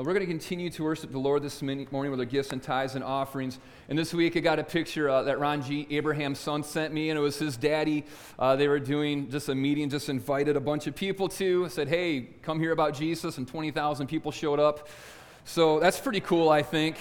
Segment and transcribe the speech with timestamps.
[0.00, 2.62] Well, we're going to continue to worship the Lord this morning with our gifts and
[2.62, 3.58] tithes and offerings.
[3.90, 7.18] And this week I got a picture uh, that Ranjit, Abraham's son, sent me, and
[7.18, 8.06] it was his daddy.
[8.38, 11.68] Uh, they were doing just a meeting, just invited a bunch of people to.
[11.68, 14.88] Said, hey, come hear about Jesus, and 20,000 people showed up.
[15.44, 16.96] So that's pretty cool, I think.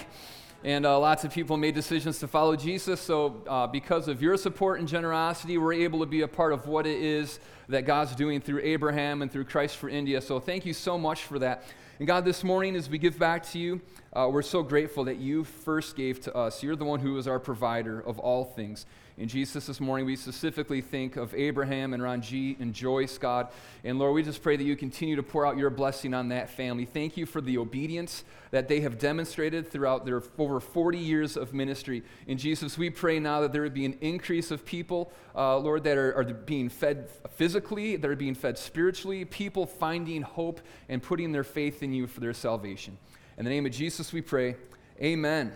[0.65, 2.99] And uh, lots of people made decisions to follow Jesus.
[2.99, 6.67] So, uh, because of your support and generosity, we're able to be a part of
[6.67, 7.39] what it is
[7.69, 10.19] that God's doing through Abraham and through Christ for India.
[10.19, 11.63] So, thank you so much for that.
[11.99, 13.81] And God, this morning, as we give back to you,
[14.13, 16.63] uh, we're so grateful that you first gave to us.
[16.63, 18.85] You're the one who is our provider of all things.
[19.19, 23.49] In Jesus, this morning, we specifically think of Abraham and Ranjit and Joyce, God.
[23.83, 26.49] And Lord, we just pray that you continue to pour out your blessing on that
[26.49, 26.85] family.
[26.85, 31.53] Thank you for the obedience that they have demonstrated throughout their over 40 years of
[31.53, 32.01] ministry.
[32.27, 35.83] In Jesus, we pray now that there would be an increase of people, uh, Lord,
[35.83, 41.03] that are, are being fed physically, that are being fed spiritually, people finding hope and
[41.03, 42.97] putting their faith in you for their salvation.
[43.37, 44.55] In the name of Jesus, we pray.
[45.01, 45.51] Amen.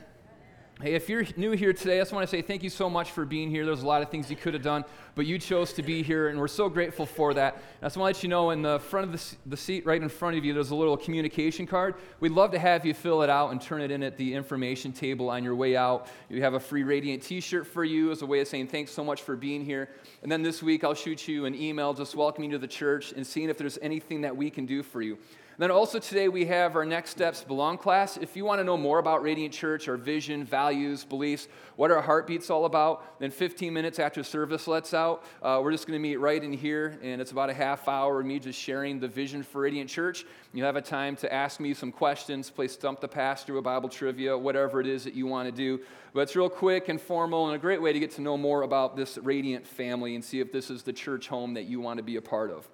[0.81, 3.11] Hey, if you're new here today, I just want to say thank you so much
[3.11, 3.63] for being here.
[3.63, 6.29] There's a lot of things you could have done, but you chose to be here,
[6.29, 7.53] and we're so grateful for that.
[7.53, 9.85] And I just want to let you know in the front of the, the seat
[9.85, 11.93] right in front of you, there's a little communication card.
[12.19, 14.91] We'd love to have you fill it out and turn it in at the information
[14.91, 16.07] table on your way out.
[16.27, 18.91] We have a free Radiant t shirt for you as a way of saying thanks
[18.91, 19.89] so much for being here.
[20.23, 23.13] And then this week, I'll shoot you an email just welcoming you to the church
[23.13, 25.19] and seeing if there's anything that we can do for you.
[25.59, 28.17] Then also today we have our Next Steps Belong class.
[28.17, 32.01] If you want to know more about Radiant Church, our vision, values, beliefs, what our
[32.01, 36.01] heartbeat's all about, then 15 minutes after service lets out, uh, we're just going to
[36.01, 39.07] meet right in here, and it's about a half hour of me just sharing the
[39.07, 40.25] vision for Radiant Church.
[40.53, 43.89] You'll have a time to ask me some questions, play Stump the Pastor, a Bible
[43.89, 45.83] trivia, whatever it is that you want to do.
[46.15, 48.63] But it's real quick and formal and a great way to get to know more
[48.63, 51.97] about this Radiant family and see if this is the church home that you want
[51.97, 52.67] to be a part of.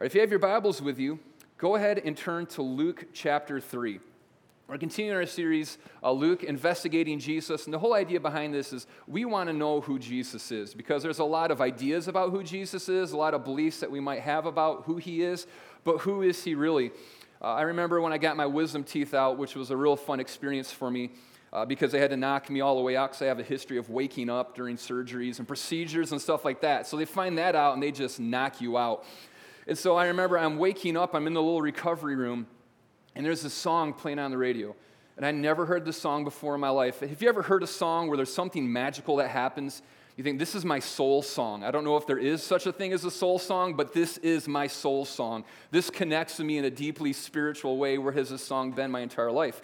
[0.00, 1.18] If you have your Bibles with you,
[1.58, 3.98] go ahead and turn to Luke chapter 3.
[4.68, 7.66] We're continuing our series, uh, Luke investigating Jesus.
[7.66, 11.02] And the whole idea behind this is we want to know who Jesus is because
[11.02, 14.00] there's a lot of ideas about who Jesus is, a lot of beliefs that we
[14.00, 15.46] might have about who he is,
[15.84, 16.90] but who is he really?
[17.40, 20.20] Uh, I remember when I got my wisdom teeth out, which was a real fun
[20.20, 21.12] experience for me.
[21.52, 23.44] Uh, because they had to knock me all the way out because I have a
[23.44, 26.86] history of waking up during surgeries and procedures and stuff like that.
[26.86, 29.04] So they find that out and they just knock you out.
[29.66, 32.46] And so I remember I'm waking up, I'm in the little recovery room,
[33.14, 34.74] and there's this song playing on the radio.
[35.16, 37.00] And I never heard this song before in my life.
[37.00, 39.82] Have you ever heard a song where there's something magical that happens?
[40.16, 41.64] You think, this is my soul song.
[41.64, 44.18] I don't know if there is such a thing as a soul song, but this
[44.18, 45.44] is my soul song.
[45.70, 49.00] This connects to me in a deeply spiritual way, where has this song been my
[49.00, 49.60] entire life?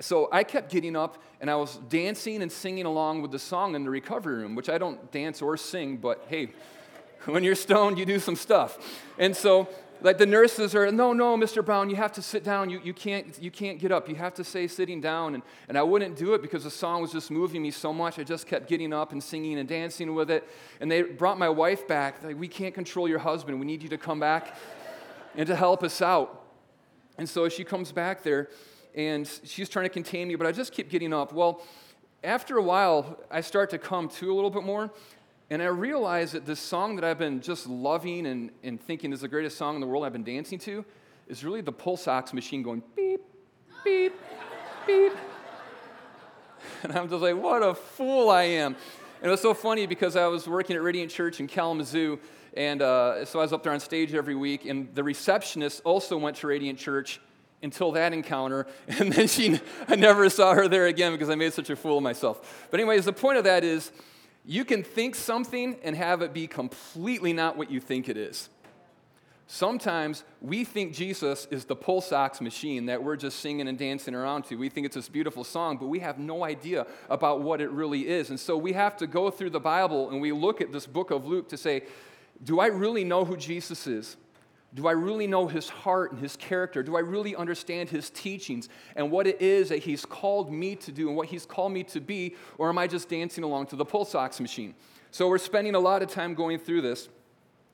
[0.00, 3.74] So I kept getting up and I was dancing and singing along with the song
[3.74, 6.48] in the recovery room, which I don't dance or sing, but hey,
[7.26, 8.78] when you're stoned, you do some stuff.
[9.18, 9.68] And so,
[10.00, 11.64] like the nurses are, no, no, Mr.
[11.64, 12.70] Brown, you have to sit down.
[12.70, 14.08] You, you, can't, you can't get up.
[14.08, 15.34] You have to stay sitting down.
[15.34, 18.18] And, and I wouldn't do it because the song was just moving me so much.
[18.18, 20.48] I just kept getting up and singing and dancing with it.
[20.80, 22.22] And they brought my wife back.
[22.24, 23.60] Like, we can't control your husband.
[23.60, 24.56] We need you to come back
[25.36, 26.44] and to help us out.
[27.18, 28.48] And so she comes back there
[28.94, 31.32] and she's trying to contain me, but I just keep getting up.
[31.32, 31.62] Well,
[32.24, 34.90] after a while, I start to come to a little bit more.
[35.52, 39.20] And I realized that this song that I've been just loving and, and thinking is
[39.20, 40.82] the greatest song in the world I've been dancing to
[41.28, 43.20] is really the pulse ox machine going beep,
[43.84, 44.14] beep,
[44.86, 45.12] beep.
[46.82, 48.74] And I'm just like, what a fool I am.
[49.20, 52.18] And it was so funny because I was working at Radiant Church in Kalamazoo,
[52.56, 56.16] and uh, so I was up there on stage every week, and the receptionist also
[56.16, 57.20] went to Radiant Church
[57.62, 61.52] until that encounter, and then she, I never saw her there again because I made
[61.52, 62.68] such a fool of myself.
[62.70, 63.92] But anyways, the point of that is
[64.44, 68.48] you can think something and have it be completely not what you think it is.
[69.46, 74.14] Sometimes we think Jesus is the pulse ox machine that we're just singing and dancing
[74.14, 74.56] around to.
[74.56, 78.08] We think it's this beautiful song, but we have no idea about what it really
[78.08, 78.30] is.
[78.30, 81.10] And so we have to go through the Bible and we look at this book
[81.10, 81.82] of Luke to say,
[82.42, 84.16] do I really know who Jesus is?
[84.74, 86.82] Do I really know his heart and his character?
[86.82, 90.90] Do I really understand his teachings and what it is that he's called me to
[90.90, 92.36] do and what he's called me to be?
[92.56, 94.74] Or am I just dancing along to the pulse ox machine?
[95.10, 97.10] So we're spending a lot of time going through this.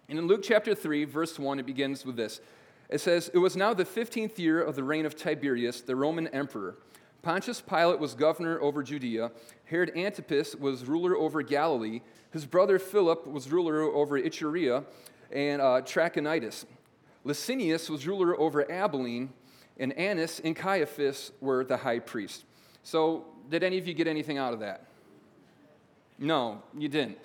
[0.09, 2.41] And in Luke chapter 3, verse 1, it begins with this
[2.89, 6.27] It says, It was now the 15th year of the reign of Tiberius, the Roman
[6.29, 6.79] emperor.
[7.23, 9.31] Pontius Pilate was governor over Judea.
[9.67, 12.01] Herod Antipas was ruler over Galilee.
[12.33, 14.85] His brother Philip was ruler over Iturea
[15.31, 16.65] and uh, Trachonitis.
[17.25, 19.31] Lysanias was ruler over Abilene,
[19.79, 22.44] and Annas and Caiaphas were the high priest.
[22.82, 24.85] So, did any of you get anything out of that?
[26.19, 27.19] No, you didn't.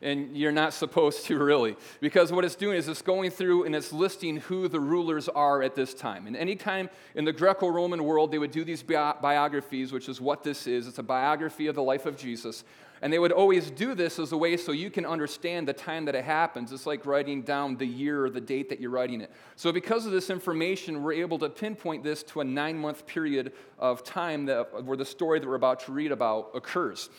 [0.00, 1.76] And you're not supposed to really.
[2.00, 5.62] Because what it's doing is it's going through and it's listing who the rulers are
[5.62, 6.26] at this time.
[6.26, 10.20] And anytime in the Greco Roman world, they would do these bi- biographies, which is
[10.20, 12.64] what this is it's a biography of the life of Jesus.
[13.02, 16.04] And they would always do this as a way so you can understand the time
[16.04, 16.72] that it happens.
[16.72, 19.32] It's like writing down the year or the date that you're writing it.
[19.56, 23.52] So, because of this information, we're able to pinpoint this to a nine month period
[23.76, 27.10] of time that, where the story that we're about to read about occurs.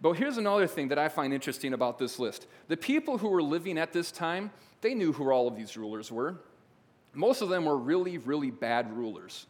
[0.00, 2.46] But here's another thing that I find interesting about this list.
[2.68, 4.50] The people who were living at this time,
[4.80, 6.36] they knew who all of these rulers were.
[7.12, 9.46] Most of them were really, really bad rulers.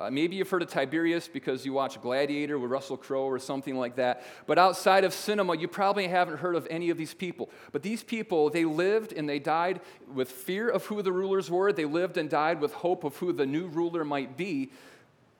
[0.00, 3.76] Uh, maybe you've heard of Tiberius because you watch Gladiator with Russell Crowe or something
[3.76, 4.22] like that.
[4.46, 7.50] But outside of cinema, you probably haven't heard of any of these people.
[7.70, 11.70] But these people, they lived and they died with fear of who the rulers were.
[11.70, 14.70] They lived and died with hope of who the new ruler might be.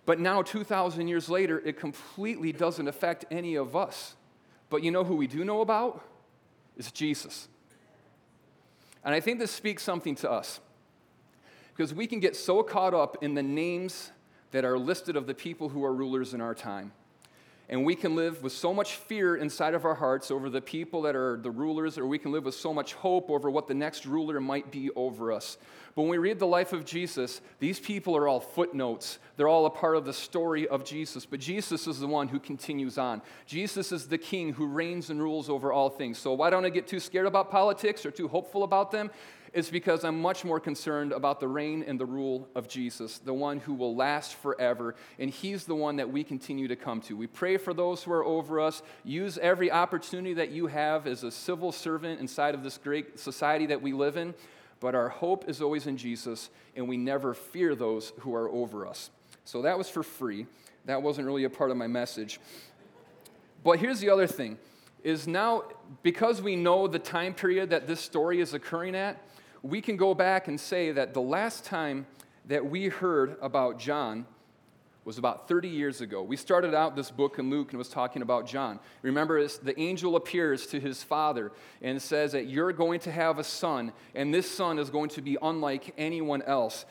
[0.05, 4.15] But now, 2,000 years later, it completely doesn't affect any of us.
[4.69, 6.05] But you know who we do know about?
[6.77, 7.49] It's Jesus.
[9.05, 10.61] And I think this speaks something to us.
[11.75, 14.11] Because we can get so caught up in the names
[14.53, 16.93] that are listed of the people who are rulers in our time.
[17.71, 21.03] And we can live with so much fear inside of our hearts over the people
[21.03, 23.75] that are the rulers, or we can live with so much hope over what the
[23.75, 25.57] next ruler might be over us.
[25.95, 29.21] But when we read the life of Jesus, these people are all footnotes.
[29.37, 31.25] They're all a part of the story of Jesus.
[31.25, 33.23] But Jesus is the one who continues on.
[33.47, 36.19] Jesus is the king who reigns and rules over all things.
[36.19, 39.13] So why don't I get too scared about politics or too hopeful about them?
[39.53, 43.35] Is because I'm much more concerned about the reign and the rule of Jesus, the
[43.35, 44.95] one who will last forever.
[45.19, 47.17] And He's the one that we continue to come to.
[47.17, 48.83] We pray for those who are over us.
[49.05, 53.67] Use every opportunity that you have as a civil servant inside of this great society
[53.67, 54.35] that we live in.
[54.79, 58.87] But our hope is always in Jesus, and we never fear those who are over
[58.87, 59.11] us.
[59.45, 60.47] So that was for free.
[60.87, 62.41] That wasn't really a part of my message.
[63.63, 64.59] But here's the other thing
[65.03, 65.65] is now
[66.03, 69.19] because we know the time period that this story is occurring at,
[69.63, 72.07] we can go back and say that the last time
[72.47, 74.27] that we heard about John
[75.05, 76.23] was about 30 years ago.
[76.23, 78.79] We started out this book in Luke and was talking about John.
[79.03, 83.45] Remember, the angel appears to his father and says that you're going to have a
[83.45, 86.85] son, and this son is going to be unlike anyone else.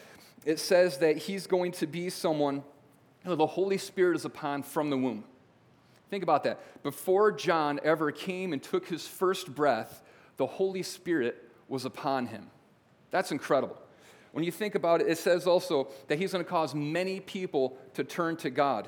[0.46, 2.64] It says that he's going to be someone
[3.30, 5.24] know, the Holy Spirit is upon from the womb.
[6.10, 6.84] Think about that.
[6.84, 10.02] Before John ever came and took his first breath,
[10.38, 12.48] the Holy Spirit was upon him.
[13.12, 13.78] That's incredible.
[14.32, 17.78] When you think about it, it says also that he's going to cause many people
[17.96, 18.88] to turn to God.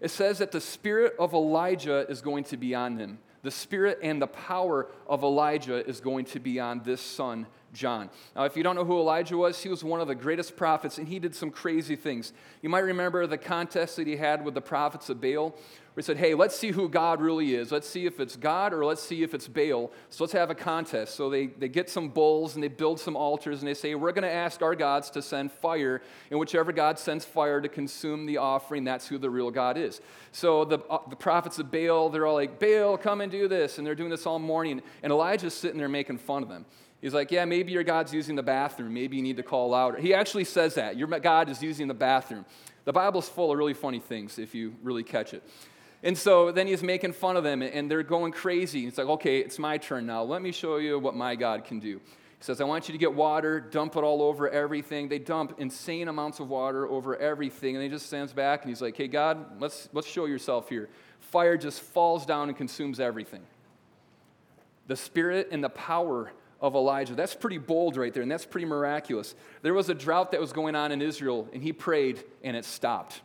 [0.00, 3.18] It says that the spirit of Elijah is going to be on him.
[3.42, 8.10] The spirit and the power of Elijah is going to be on this son, John.
[8.34, 10.98] Now, if you don't know who Elijah was, he was one of the greatest prophets,
[10.98, 12.32] and he did some crazy things.
[12.62, 15.54] You might remember the contest that he had with the prophets of Baal,
[15.98, 17.72] we said, hey, let's see who God really is.
[17.72, 19.90] Let's see if it's God or let's see if it's Baal.
[20.10, 21.16] So let's have a contest.
[21.16, 24.12] So they, they get some bulls and they build some altars and they say, we're
[24.12, 26.00] going to ask our gods to send fire.
[26.30, 30.00] And whichever God sends fire to consume the offering, that's who the real God is.
[30.30, 33.78] So the, uh, the prophets of Baal, they're all like, Baal, come and do this.
[33.78, 34.80] And they're doing this all morning.
[35.02, 36.64] And Elijah's sitting there making fun of them.
[37.00, 38.94] He's like, Yeah, maybe your God's using the bathroom.
[38.94, 39.98] Maybe you need to call louder.
[39.98, 40.96] He actually says that.
[40.96, 42.44] Your God is using the bathroom.
[42.84, 45.42] The Bible's full of really funny things if you really catch it.
[46.02, 48.86] And so then he's making fun of them, and they're going crazy.
[48.86, 50.22] It's like, okay, it's my turn now.
[50.22, 52.00] Let me show you what my God can do.
[52.38, 55.08] He says, I want you to get water, dump it all over everything.
[55.08, 57.74] They dump insane amounts of water over everything.
[57.74, 60.88] And he just stands back and he's like, hey, God, let's, let's show yourself here.
[61.18, 63.42] Fire just falls down and consumes everything.
[64.86, 67.16] The spirit and the power of Elijah.
[67.16, 69.34] That's pretty bold right there, and that's pretty miraculous.
[69.62, 72.64] There was a drought that was going on in Israel, and he prayed, and it
[72.64, 73.20] stopped.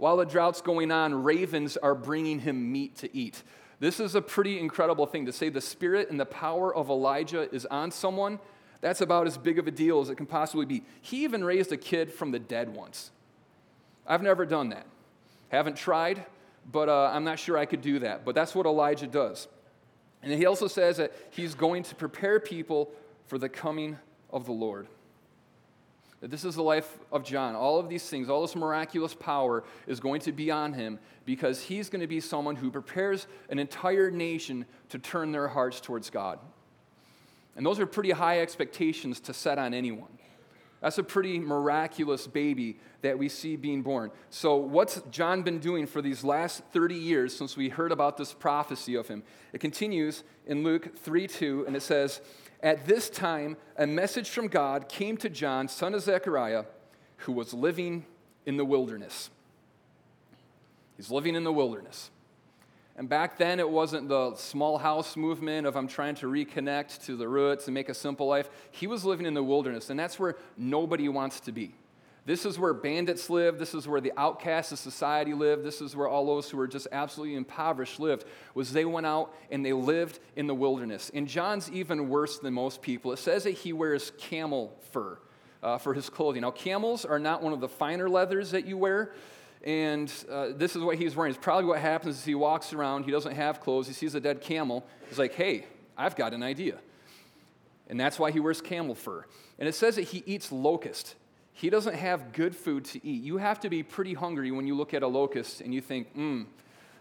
[0.00, 3.42] While the drought's going on, ravens are bringing him meat to eat.
[3.80, 7.54] This is a pretty incredible thing to say the spirit and the power of Elijah
[7.54, 8.38] is on someone.
[8.80, 10.84] That's about as big of a deal as it can possibly be.
[11.02, 13.10] He even raised a kid from the dead once.
[14.06, 14.86] I've never done that.
[15.50, 16.24] Haven't tried,
[16.72, 18.24] but uh, I'm not sure I could do that.
[18.24, 19.48] But that's what Elijah does.
[20.22, 22.90] And he also says that he's going to prepare people
[23.26, 23.98] for the coming
[24.30, 24.86] of the Lord.
[26.22, 27.54] This is the life of John.
[27.54, 31.62] All of these things, all this miraculous power is going to be on him because
[31.62, 36.10] he's going to be someone who prepares an entire nation to turn their hearts towards
[36.10, 36.38] God.
[37.56, 40.18] And those are pretty high expectations to set on anyone.
[40.80, 44.10] That's a pretty miraculous baby that we see being born.
[44.30, 48.32] So, what's John been doing for these last 30 years since we heard about this
[48.32, 49.22] prophecy of him?
[49.52, 52.22] It continues in Luke 3 2, and it says,
[52.62, 56.64] at this time, a message from God came to John, son of Zechariah,
[57.18, 58.04] who was living
[58.46, 59.30] in the wilderness.
[60.96, 62.10] He's living in the wilderness.
[62.96, 67.16] And back then, it wasn't the small house movement of I'm trying to reconnect to
[67.16, 68.50] the roots and make a simple life.
[68.70, 71.74] He was living in the wilderness, and that's where nobody wants to be.
[72.26, 73.58] This is where bandits live.
[73.58, 75.62] This is where the outcasts of society live.
[75.62, 78.24] This is where all those who were just absolutely impoverished lived.
[78.54, 81.10] Was they went out and they lived in the wilderness.
[81.14, 83.12] And John's even worse than most people.
[83.12, 85.18] It says that he wears camel fur
[85.62, 86.42] uh, for his clothing.
[86.42, 89.12] Now, camels are not one of the finer leathers that you wear.
[89.62, 91.30] And uh, this is what he's wearing.
[91.30, 94.20] It's probably what happens is he walks around, he doesn't have clothes, he sees a
[94.20, 94.86] dead camel.
[95.08, 95.66] He's like, hey,
[95.98, 96.78] I've got an idea.
[97.88, 99.26] And that's why he wears camel fur.
[99.58, 101.14] And it says that he eats locust.
[101.60, 103.22] He doesn't have good food to eat.
[103.22, 106.10] You have to be pretty hungry when you look at a locust and you think,
[106.14, 106.44] hmm,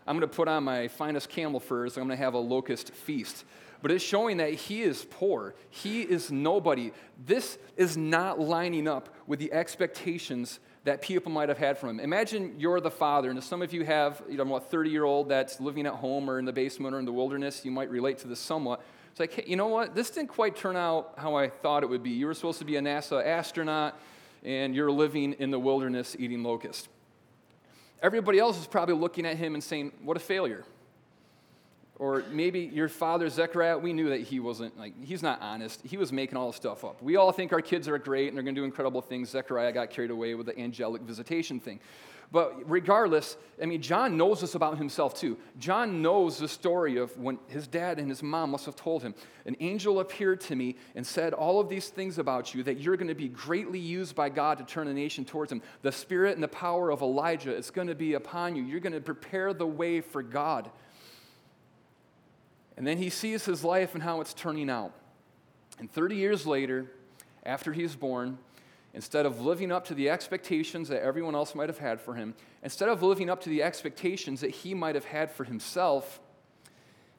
[0.06, 2.92] I'm going to put on my finest camel furs, I'm going to have a locust
[2.92, 3.46] feast.
[3.82, 5.56] But it's showing that he is poor.
[5.70, 6.92] He is nobody.
[7.26, 12.02] This is not lining up with the expectations that people might have had from him.
[12.02, 15.30] Imagine you're the father, and some of you have, you know, a 30 year old
[15.30, 17.64] that's living at home or in the basement or in the wilderness.
[17.64, 18.82] You might relate to this somewhat.
[19.12, 19.96] It's like, hey, you know what?
[19.96, 22.10] This didn't quite turn out how I thought it would be.
[22.10, 23.98] You were supposed to be a NASA astronaut,
[24.44, 26.88] and you're living in the wilderness eating locust.
[28.02, 30.64] Everybody else is probably looking at him and saying, what a failure.
[31.98, 35.82] Or maybe your father, Zechariah, we knew that he wasn't, like, he's not honest.
[35.84, 37.04] He was making all this stuff up.
[37.04, 39.30] We all think our kids are great and they're going to do incredible things.
[39.30, 41.82] Zechariah got carried away with the angelic visitation thing.
[42.32, 45.38] But regardless, I mean, John knows this about himself too.
[45.58, 49.16] John knows the story of when his dad and his mom must have told him,
[49.46, 52.98] An angel appeared to me and said all of these things about you, that you're
[52.98, 55.64] going to be greatly used by God to turn a nation towards him.
[55.82, 58.64] The spirit and the power of Elijah is going to be upon you.
[58.64, 60.70] You're going to prepare the way for God.
[62.78, 64.94] And then he sees his life and how it's turning out.
[65.80, 66.92] And 30 years later,
[67.44, 68.38] after he's born,
[68.94, 72.34] instead of living up to the expectations that everyone else might have had for him,
[72.64, 76.20] instead of living up to the expectations that he might have had for himself,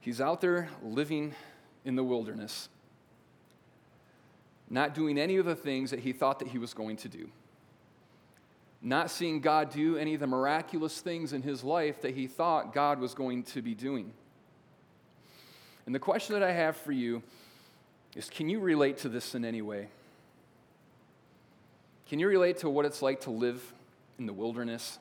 [0.01, 1.35] he's out there living
[1.85, 2.69] in the wilderness,
[4.69, 7.29] not doing any of the things that he thought that he was going to do.
[8.83, 12.73] Not seeing God do any of the miraculous things in his life that he thought
[12.73, 14.13] God was going to be doing.
[15.85, 17.23] And the question that I have for you
[18.17, 19.89] is can you relate to this in any way?
[22.11, 23.63] Can you relate to what it's like to live
[24.19, 24.99] in the wilderness?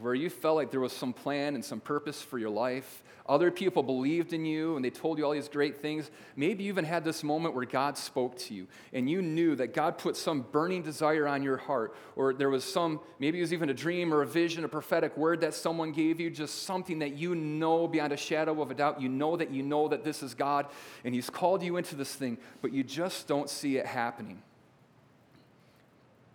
[0.00, 3.50] Where you felt like there was some plan and some purpose for your life, other
[3.50, 6.10] people believed in you and they told you all these great things.
[6.34, 9.74] Maybe you even had this moment where God spoke to you and you knew that
[9.74, 13.52] God put some burning desire on your heart, or there was some, maybe it was
[13.52, 16.98] even a dream or a vision, a prophetic word that someone gave you, just something
[17.00, 19.00] that you know beyond a shadow of a doubt.
[19.00, 20.66] You know that you know that this is God
[21.04, 24.42] and He's called you into this thing, but you just don't see it happening.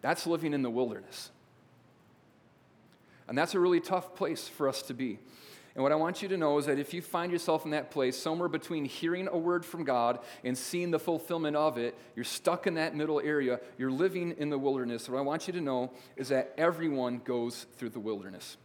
[0.02, 1.32] That's living in the wilderness.
[3.28, 5.20] And that's a really tough place for us to be.
[5.76, 7.92] And what I want you to know is that if you find yourself in that
[7.92, 12.24] place, somewhere between hearing a word from God and seeing the fulfillment of it, you're
[12.24, 15.10] stuck in that middle area, you're living in the wilderness.
[15.10, 18.56] What I want you to know is that everyone goes through the wilderness.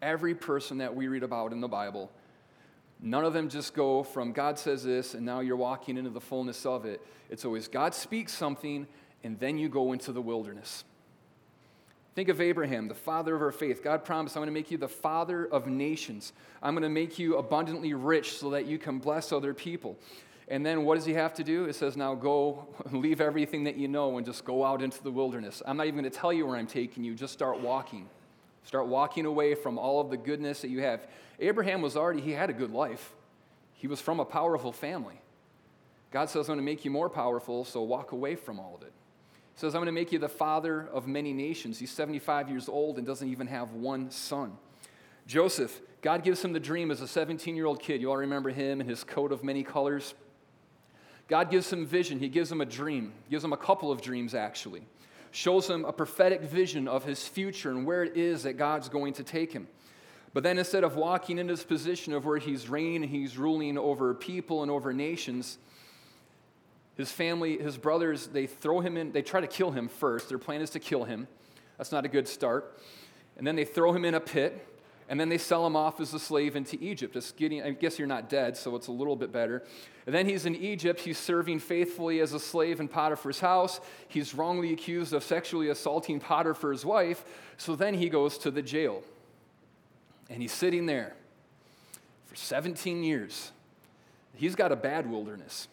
[0.00, 2.12] Every person that we read about in the Bible,
[3.00, 6.20] none of them just go from God says this and now you're walking into the
[6.20, 7.04] fullness of it.
[7.30, 8.86] It's always God speaks something
[9.24, 10.84] and then you go into the wilderness.
[12.16, 13.84] Think of Abraham, the father of our faith.
[13.84, 16.32] God promised, I'm going to make you the father of nations.
[16.62, 19.98] I'm going to make you abundantly rich so that you can bless other people.
[20.48, 21.66] And then what does he have to do?
[21.66, 25.10] It says, now go, leave everything that you know, and just go out into the
[25.10, 25.62] wilderness.
[25.66, 28.08] I'm not even going to tell you where I'm taking you, just start walking.
[28.64, 31.06] Start walking away from all of the goodness that you have.
[31.38, 33.12] Abraham was already, he had a good life.
[33.74, 35.20] He was from a powerful family.
[36.12, 38.80] God says, I'm going to make you more powerful, so walk away from all of
[38.86, 38.94] it
[39.56, 41.78] says, I'm going to make you the father of many nations.
[41.78, 44.52] He's 75 years old and doesn't even have one son.
[45.26, 48.00] Joseph, God gives him the dream as a 17 year old kid.
[48.00, 50.14] You all remember him and his coat of many colors?
[51.26, 52.20] God gives him vision.
[52.20, 54.82] He gives him a dream, he gives him a couple of dreams, actually.
[55.32, 59.14] Shows him a prophetic vision of his future and where it is that God's going
[59.14, 59.66] to take him.
[60.32, 63.76] But then instead of walking into this position of where he's reigning and he's ruling
[63.76, 65.58] over people and over nations,
[66.96, 70.28] his family, his brothers, they throw him in, they try to kill him first.
[70.28, 71.28] Their plan is to kill him.
[71.76, 72.78] That's not a good start.
[73.36, 74.66] And then they throw him in a pit,
[75.08, 77.16] and then they sell him off as a slave into Egypt.
[77.36, 79.62] Getting, I guess you're not dead, so it's a little bit better.
[80.06, 81.00] And then he's in Egypt.
[81.00, 83.80] He's serving faithfully as a slave in Potiphar's house.
[84.08, 87.24] He's wrongly accused of sexually assaulting Potiphar's wife.
[87.58, 89.02] So then he goes to the jail.
[90.30, 91.14] And he's sitting there
[92.24, 93.52] for 17 years.
[94.34, 95.68] He's got a bad wilderness.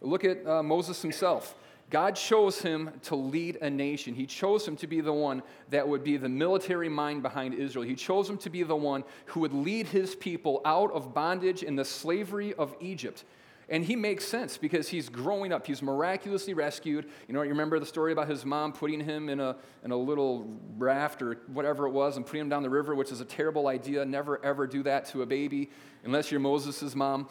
[0.00, 1.54] Look at uh, Moses himself.
[1.88, 4.14] God chose him to lead a nation.
[4.14, 7.84] He chose him to be the one that would be the military mind behind Israel.
[7.84, 11.62] He chose him to be the one who would lead his people out of bondage
[11.62, 13.24] and the slavery of Egypt.
[13.68, 15.66] And he makes sense because he's growing up.
[15.66, 17.06] He's miraculously rescued.
[17.26, 19.96] You know, you remember the story about his mom putting him in a, in a
[19.96, 23.24] little raft or whatever it was and putting him down the river, which is a
[23.24, 24.04] terrible idea.
[24.04, 25.70] Never, ever do that to a baby
[26.04, 27.28] unless you're Moses' mom.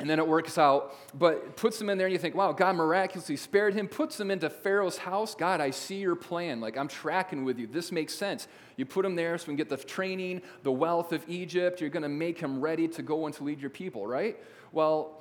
[0.00, 2.74] And then it works out, but puts them in there, and you think, wow, God
[2.74, 5.34] miraculously spared him, puts them into Pharaoh's house.
[5.34, 6.58] God, I see your plan.
[6.58, 7.66] Like, I'm tracking with you.
[7.66, 8.48] This makes sense.
[8.78, 11.82] You put him there so we can get the training, the wealth of Egypt.
[11.82, 14.38] You're going to make him ready to go and to lead your people, right?
[14.72, 15.20] Well,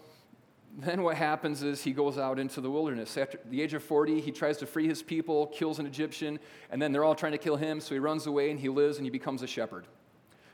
[0.78, 3.18] then what happens is he goes out into the wilderness.
[3.18, 6.40] After the age of 40, he tries to free his people, kills an Egyptian,
[6.72, 8.96] and then they're all trying to kill him, so he runs away and he lives
[8.96, 9.88] and he becomes a shepherd.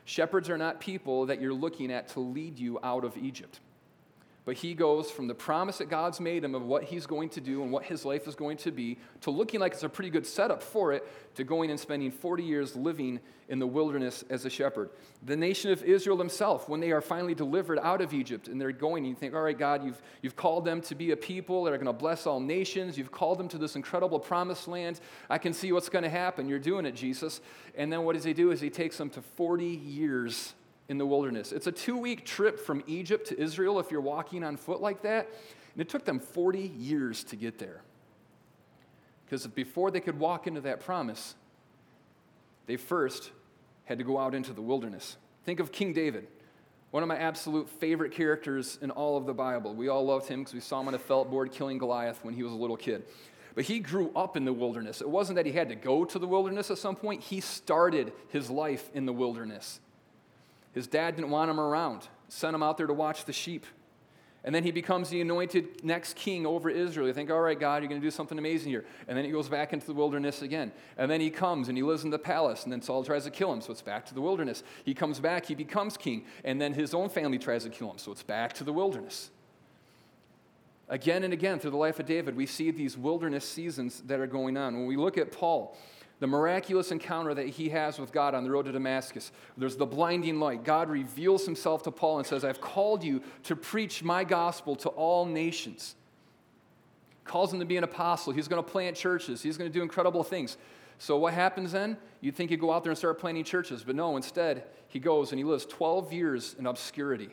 [0.04, 3.60] Shepherds are not people that you're looking at to lead you out of Egypt.
[4.46, 7.40] But he goes from the promise that God's made him of what he's going to
[7.40, 10.08] do and what his life is going to be to looking like it's a pretty
[10.08, 14.44] good setup for it to going and spending 40 years living in the wilderness as
[14.44, 14.90] a shepherd.
[15.24, 18.70] The nation of Israel themselves, when they are finally delivered out of Egypt and they're
[18.70, 21.64] going, and you think, all right, God, you've, you've called them to be a people
[21.64, 22.96] that are going to bless all nations.
[22.96, 25.00] You've called them to this incredible promised land.
[25.28, 26.48] I can see what's going to happen.
[26.48, 27.40] You're doing it, Jesus.
[27.74, 28.52] And then what does he do?
[28.52, 30.54] Is he takes them to 40 years
[30.88, 31.52] in the wilderness.
[31.52, 35.02] It's a two week trip from Egypt to Israel if you're walking on foot like
[35.02, 35.28] that.
[35.74, 37.82] And it took them 40 years to get there.
[39.24, 41.34] Because before they could walk into that promise,
[42.66, 43.30] they first
[43.84, 45.16] had to go out into the wilderness.
[45.44, 46.28] Think of King David,
[46.92, 49.74] one of my absolute favorite characters in all of the Bible.
[49.74, 52.34] We all loved him because we saw him on a felt board killing Goliath when
[52.34, 53.04] he was a little kid.
[53.54, 55.00] But he grew up in the wilderness.
[55.00, 58.12] It wasn't that he had to go to the wilderness at some point, he started
[58.28, 59.80] his life in the wilderness.
[60.76, 63.64] His dad didn't want him around, sent him out there to watch the sheep.
[64.44, 67.06] And then he becomes the anointed next king over Israel.
[67.06, 68.84] You think, all right, God, you're going to do something amazing here.
[69.08, 70.72] And then he goes back into the wilderness again.
[70.98, 72.64] And then he comes and he lives in the palace.
[72.64, 74.62] And then Saul tries to kill him, so it's back to the wilderness.
[74.84, 76.26] He comes back, he becomes king.
[76.44, 79.30] And then his own family tries to kill him, so it's back to the wilderness.
[80.90, 84.26] Again and again through the life of David, we see these wilderness seasons that are
[84.26, 84.74] going on.
[84.74, 85.74] When we look at Paul,
[86.18, 89.32] the miraculous encounter that he has with God on the road to Damascus.
[89.56, 90.64] There's the blinding light.
[90.64, 94.88] God reveals himself to Paul and says, I've called you to preach my gospel to
[94.90, 95.94] all nations.
[97.24, 98.32] Calls him to be an apostle.
[98.32, 100.56] He's going to plant churches, he's going to do incredible things.
[100.98, 101.98] So, what happens then?
[102.22, 105.30] You'd think he'd go out there and start planting churches, but no, instead, he goes
[105.30, 107.28] and he lives 12 years in obscurity,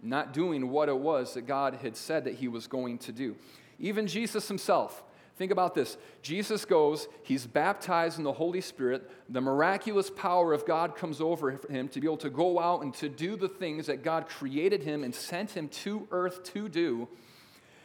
[0.00, 3.34] not doing what it was that God had said that he was going to do.
[3.80, 5.02] Even Jesus himself,
[5.38, 5.96] Think about this.
[6.20, 9.08] Jesus goes, he's baptized in the Holy Spirit.
[9.28, 12.92] The miraculous power of God comes over him to be able to go out and
[12.94, 17.06] to do the things that God created him and sent him to earth to do.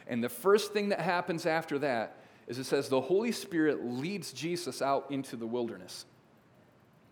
[0.08, 2.16] And the first thing that happens after that
[2.48, 6.06] is it says the Holy Spirit leads Jesus out into the wilderness.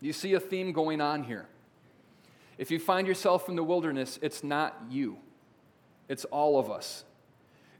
[0.01, 1.47] You see a theme going on here.
[2.57, 5.19] If you find yourself in the wilderness, it's not you,
[6.09, 7.05] it's all of us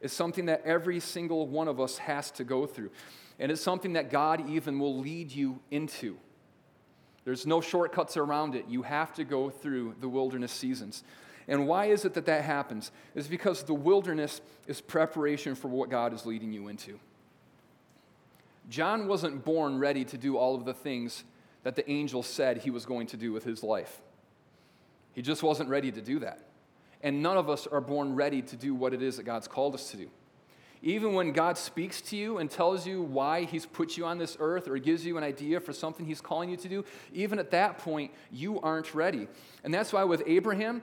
[0.04, 2.92] is something that every single one of us has to go through.
[3.40, 6.18] And it's something that God even will lead you into.
[7.24, 8.66] There's no shortcuts around it.
[8.68, 11.04] You have to go through the wilderness seasons.
[11.48, 12.92] And why is it that that happens?
[13.16, 17.00] Is because the wilderness is preparation for what God is leading you into.
[18.70, 21.24] John wasn't born ready to do all of the things
[21.64, 24.02] that the angel said he was going to do with his life.
[25.14, 26.40] He just wasn't ready to do that.
[27.04, 29.76] And none of us are born ready to do what it is that God's called
[29.76, 30.10] us to do.
[30.82, 34.36] Even when God speaks to you and tells you why He's put you on this
[34.40, 37.52] earth or gives you an idea for something He's calling you to do, even at
[37.52, 39.28] that point, you aren't ready.
[39.64, 40.82] And that's why with Abraham,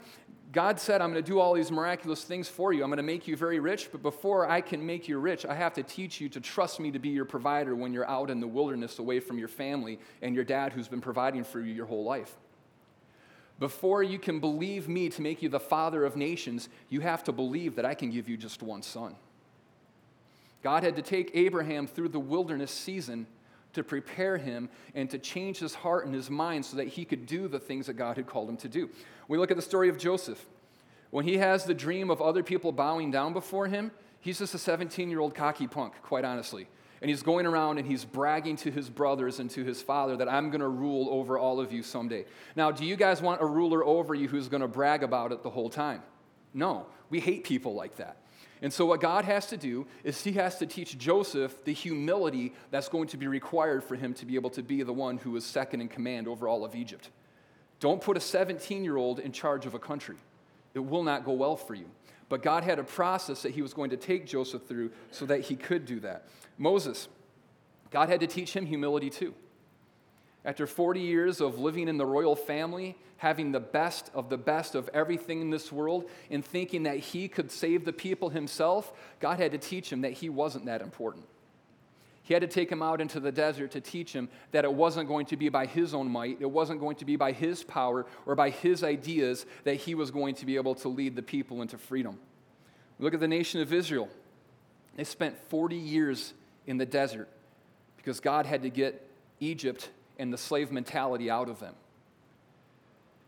[0.52, 2.82] God said, I'm going to do all these miraculous things for you.
[2.82, 5.54] I'm going to make you very rich, but before I can make you rich, I
[5.54, 8.40] have to teach you to trust me to be your provider when you're out in
[8.40, 11.86] the wilderness away from your family and your dad who's been providing for you your
[11.86, 12.36] whole life.
[13.60, 17.32] Before you can believe me to make you the father of nations, you have to
[17.32, 19.14] believe that I can give you just one son.
[20.62, 23.26] God had to take Abraham through the wilderness season
[23.74, 27.26] to prepare him and to change his heart and his mind so that he could
[27.26, 28.88] do the things that God had called him to do.
[29.28, 30.44] We look at the story of Joseph.
[31.10, 34.58] When he has the dream of other people bowing down before him, he's just a
[34.58, 36.66] 17 year old cocky punk, quite honestly
[37.00, 40.28] and he's going around and he's bragging to his brothers and to his father that
[40.28, 42.26] I'm going to rule over all of you someday.
[42.56, 45.42] Now, do you guys want a ruler over you who's going to brag about it
[45.42, 46.02] the whole time?
[46.52, 48.16] No, we hate people like that.
[48.62, 52.52] And so, what God has to do is He has to teach Joseph the humility
[52.70, 55.34] that's going to be required for him to be able to be the one who
[55.36, 57.08] is second in command over all of Egypt.
[57.78, 60.16] Don't put a 17 year old in charge of a country.
[60.74, 61.86] It will not go well for you.
[62.28, 65.40] But God had a process that He was going to take Joseph through so that
[65.40, 66.26] he could do that.
[66.56, 67.08] Moses,
[67.90, 69.34] God had to teach him humility too.
[70.44, 74.74] After 40 years of living in the royal family, having the best of the best
[74.74, 79.38] of everything in this world, and thinking that he could save the people himself, God
[79.38, 81.26] had to teach him that he wasn't that important.
[82.30, 85.08] He had to take him out into the desert to teach him that it wasn't
[85.08, 88.06] going to be by his own might, it wasn't going to be by his power
[88.24, 91.60] or by his ideas that he was going to be able to lead the people
[91.60, 92.20] into freedom.
[93.00, 94.08] Look at the nation of Israel.
[94.94, 96.32] They spent 40 years
[96.68, 97.28] in the desert
[97.96, 99.04] because God had to get
[99.40, 101.74] Egypt and the slave mentality out of them.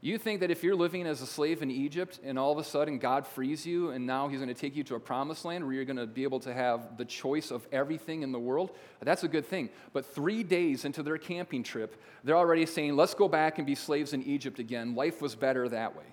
[0.04, 2.64] You think that if you're living as a slave in Egypt and all of a
[2.64, 5.64] sudden God frees you and now He's going to take you to a promised land
[5.64, 8.72] where you're going to be able to have the choice of everything in the world,
[9.00, 9.70] that's a good thing.
[9.92, 13.76] But three days into their camping trip, they're already saying, let's go back and be
[13.76, 14.96] slaves in Egypt again.
[14.96, 16.04] Life was better that way.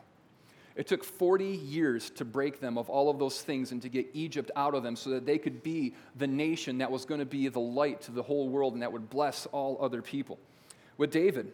[0.75, 4.07] It took 40 years to break them of all of those things and to get
[4.13, 7.25] Egypt out of them so that they could be the nation that was going to
[7.25, 10.37] be the light to the whole world and that would bless all other people.
[10.95, 11.51] With David,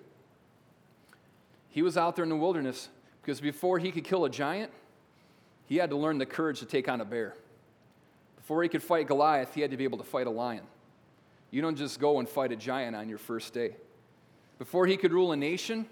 [1.75, 2.87] he was out there in the wilderness
[3.21, 4.71] because before he could kill a giant,
[5.65, 7.35] he had to learn the courage to take on a bear.
[8.37, 10.63] Before he could fight Goliath, he had to be able to fight a lion.
[11.51, 13.75] You don't just go and fight a giant on your first day.
[14.57, 15.85] Before he could rule a nation,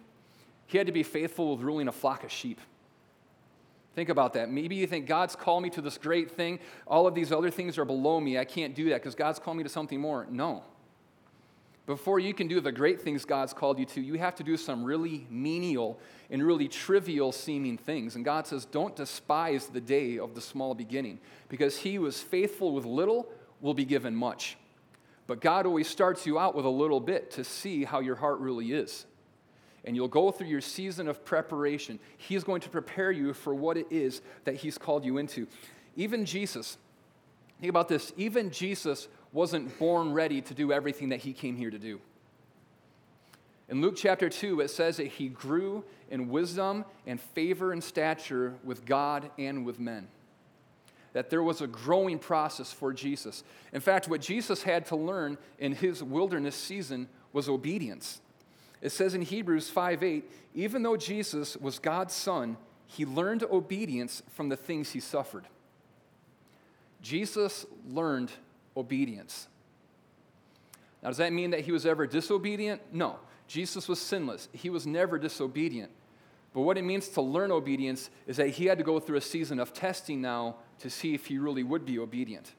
[0.67, 2.62] he had to be faithful with ruling a flock of sheep.
[3.93, 4.50] Think about that.
[4.50, 6.60] Maybe you think God's called me to this great thing.
[6.88, 8.38] All of these other things are below me.
[8.38, 10.28] I can't do that because God's called me to something more.
[10.30, 10.63] No.
[11.86, 14.56] Before you can do the great things God's called you to, you have to do
[14.56, 18.15] some really menial and really trivial seeming things.
[18.15, 21.19] And God says, don't despise the day of the small beginning
[21.50, 23.28] because he who is faithful with little
[23.60, 24.58] will be given much.
[25.28, 28.39] But God always starts you out with a little bit to see how your heart
[28.39, 29.06] really is
[29.86, 32.00] and you'll go through your season of preparation.
[32.17, 35.48] He's going to prepare you for what it is that He's called you into.
[35.96, 36.78] Even Jesus,
[37.60, 41.72] think about this, even Jesus wasn't born ready to do everything that He came here
[41.72, 42.00] to do.
[43.67, 48.54] In Luke chapter 2, it says that He grew in wisdom and favor and stature
[48.63, 50.08] with God and with men.
[51.13, 53.43] That there was a growing process for Jesus.
[53.72, 58.22] In fact, what Jesus had to learn in his wilderness season was obedience.
[58.82, 64.22] It says in Hebrews 5 8, even though Jesus was God's son, he learned obedience
[64.30, 65.48] from the things he suffered.
[67.02, 68.32] Jesus learned
[68.76, 69.48] obedience.
[71.02, 72.82] Now, does that mean that he was ever disobedient?
[72.92, 73.18] No.
[73.48, 74.48] Jesus was sinless.
[74.54, 75.92] He was never disobedient.
[76.54, 79.22] But what it means to learn obedience is that he had to go through a
[79.22, 82.54] season of testing now to see if he really would be obedient.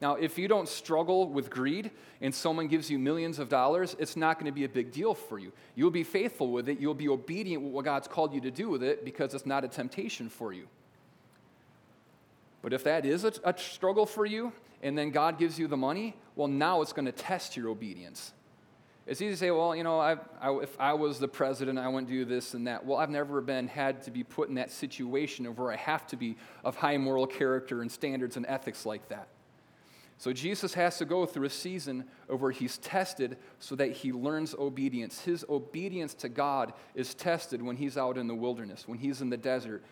[0.00, 4.16] Now, if you don't struggle with greed and someone gives you millions of dollars, it's
[4.16, 5.52] not going to be a big deal for you.
[5.76, 6.80] You'll be faithful with it.
[6.80, 9.64] You'll be obedient with what God's called you to do with it because it's not
[9.64, 10.66] a temptation for you.
[12.64, 14.50] But if that is a, a struggle for you
[14.82, 18.32] and then God gives you the money, well, now it's going to test your obedience.
[19.06, 21.88] It's easy to say, well, you know, I, I, if I was the president, I
[21.88, 22.86] wouldn't do this and that.
[22.86, 26.06] Well, I've never been had to be put in that situation of where I have
[26.06, 29.28] to be of high moral character and standards and ethics like that.
[30.16, 34.10] So Jesus has to go through a season of where he's tested so that he
[34.10, 35.20] learns obedience.
[35.20, 39.28] His obedience to God is tested when he's out in the wilderness, when he's in
[39.28, 39.82] the desert.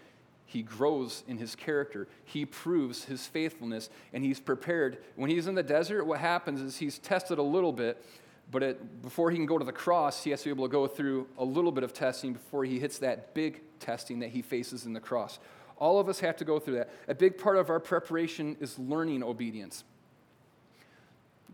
[0.52, 2.06] He grows in his character.
[2.26, 4.98] He proves his faithfulness, and he's prepared.
[5.16, 8.04] When he's in the desert, what happens is he's tested a little bit,
[8.50, 10.70] but it, before he can go to the cross, he has to be able to
[10.72, 14.42] go through a little bit of testing before he hits that big testing that he
[14.42, 15.38] faces in the cross.
[15.78, 16.90] All of us have to go through that.
[17.08, 19.84] A big part of our preparation is learning obedience.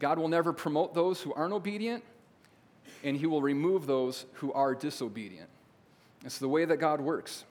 [0.01, 2.03] God will never promote those who aren't obedient,
[3.05, 5.49] and He will remove those who are disobedient.
[6.25, 7.45] It's the way that God works.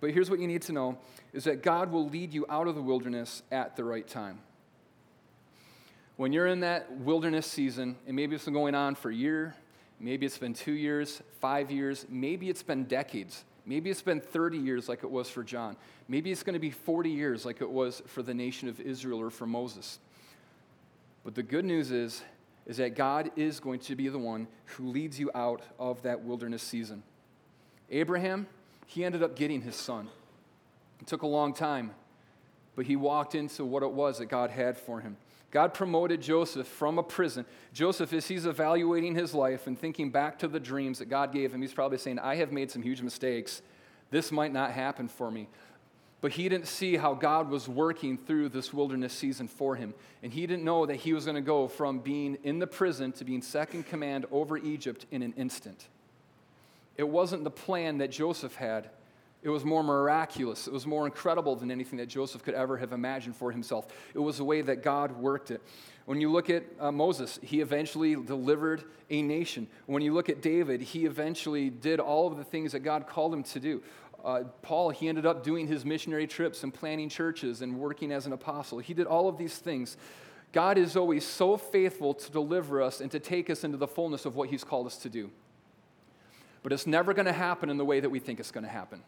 [0.00, 0.98] But here's what you need to know
[1.32, 4.40] is that God will lead you out of the wilderness at the right time.
[6.16, 9.54] When you're in that wilderness season, and maybe it's been going on for a year,
[10.00, 14.56] maybe it's been two years, five years, maybe it's been decades, maybe it's been 30
[14.56, 15.76] years like it was for John,
[16.08, 19.20] maybe it's going to be 40 years like it was for the nation of Israel
[19.20, 19.98] or for Moses.
[21.22, 22.22] But the good news is,
[22.66, 26.22] is that God is going to be the one who leads you out of that
[26.22, 27.02] wilderness season.
[27.90, 28.46] Abraham,
[28.86, 30.08] he ended up getting his son.
[31.00, 31.92] It took a long time,
[32.74, 35.16] but he walked into what it was that God had for him.
[35.50, 37.46] God promoted Joseph from a prison.
[37.72, 41.52] Joseph, as he's evaluating his life and thinking back to the dreams that God gave
[41.52, 43.62] him, he's probably saying, I have made some huge mistakes.
[44.10, 45.48] This might not happen for me.
[46.20, 49.94] But he didn't see how God was working through this wilderness season for him.
[50.22, 53.12] And he didn't know that he was going to go from being in the prison
[53.12, 55.88] to being second command over Egypt in an instant.
[56.96, 58.90] It wasn't the plan that Joseph had,
[59.42, 60.66] It was more miraculous.
[60.66, 63.86] It was more incredible than anything that Joseph could ever have imagined for himself.
[64.12, 65.62] It was the way that God worked it.
[66.06, 69.68] When you look at uh, Moses, he eventually delivered a nation.
[69.86, 73.32] When you look at David, he eventually did all of the things that God called
[73.32, 73.82] him to do.
[74.24, 78.26] Uh, Paul, he ended up doing his missionary trips and planting churches and working as
[78.26, 78.78] an apostle.
[78.78, 79.96] He did all of these things.
[80.50, 84.24] God is always so faithful to deliver us and to take us into the fullness
[84.24, 85.30] of what he's called us to do.
[86.66, 88.68] But it's never going to happen in the way that we think it's going to
[88.68, 89.00] happen.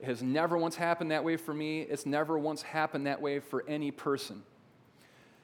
[0.00, 1.82] It has never once happened that way for me.
[1.82, 4.42] It's never once happened that way for any person.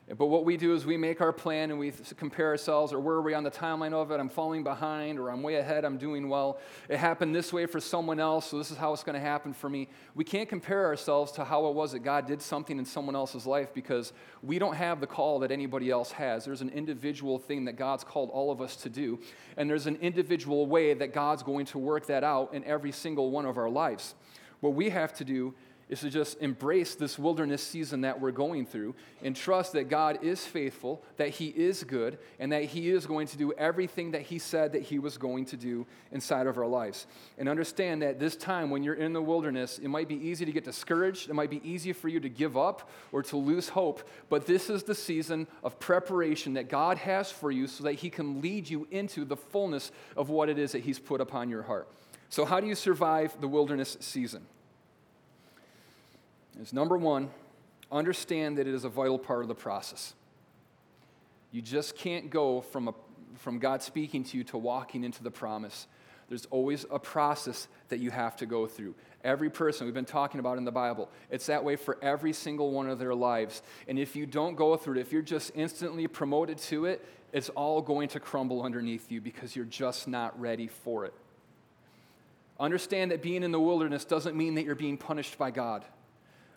[0.07, 3.17] But what we do is we make our plan and we compare ourselves, or where
[3.17, 4.21] are we on the timeline of it?
[4.21, 6.59] I'm falling behind, or I'm way ahead, I'm doing well.
[6.91, 9.55] It happened this way for someone else, so this is how it's going to happen
[9.55, 9.89] for me.
[10.15, 13.47] We can't compare ourselves to how it was that God did something in someone else's
[13.47, 14.13] life because
[14.43, 16.45] we don't have the call that anybody else has.
[16.45, 19.19] There's an individual thing that God's called all of us to do,
[19.57, 23.31] and there's an individual way that God's going to work that out in every single
[23.31, 24.15] one of our lives.
[24.61, 25.55] What we have to do
[25.89, 30.19] is to just embrace this wilderness season that we're going through and trust that God
[30.23, 34.23] is faithful, that He is good, and that He is going to do everything that
[34.23, 37.07] He said that He was going to do inside of our lives.
[37.39, 40.53] And understand that this time when you're in the wilderness, it might be easy to
[40.53, 44.09] get discouraged, it might be easy for you to give up or to lose hope,
[44.29, 48.11] but this is the season of preparation that God has for you so that He
[48.11, 51.63] can lead you into the fullness of what it is that He's put upon your
[51.63, 51.89] heart.
[52.29, 54.47] So, how do you survive the wilderness season?
[56.61, 57.31] Is number one,
[57.91, 60.15] understand that it is a vital part of the process.
[61.53, 62.95] You just can't go from, a,
[63.37, 65.87] from God speaking to you to walking into the promise.
[66.29, 68.95] There's always a process that you have to go through.
[69.23, 72.73] Every person we've been talking about in the Bible, it's that way for every single
[72.73, 73.63] one of their lives.
[73.89, 77.49] And if you don't go through it, if you're just instantly promoted to it, it's
[77.51, 81.15] all going to crumble underneath you because you're just not ready for it.
[82.61, 85.85] Understand that being in the wilderness doesn't mean that you're being punished by God.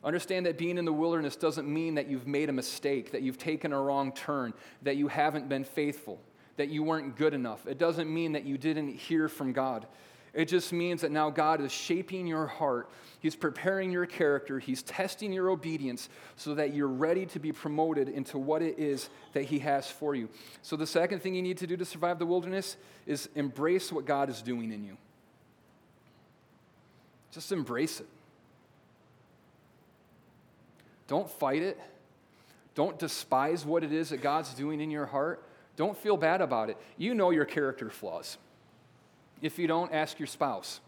[0.03, 3.37] Understand that being in the wilderness doesn't mean that you've made a mistake, that you've
[3.37, 6.19] taken a wrong turn, that you haven't been faithful,
[6.57, 7.65] that you weren't good enough.
[7.67, 9.87] It doesn't mean that you didn't hear from God.
[10.33, 12.91] It just means that now God is shaping your heart.
[13.19, 14.59] He's preparing your character.
[14.59, 19.09] He's testing your obedience so that you're ready to be promoted into what it is
[19.33, 20.29] that He has for you.
[20.61, 24.05] So, the second thing you need to do to survive the wilderness is embrace what
[24.05, 24.97] God is doing in you.
[27.31, 28.07] Just embrace it.
[31.07, 31.79] Don't fight it.
[32.75, 35.43] Don't despise what it is that God's doing in your heart.
[35.75, 36.77] Don't feel bad about it.
[36.97, 38.37] You know your character flaws.
[39.41, 40.79] If you don't, ask your spouse.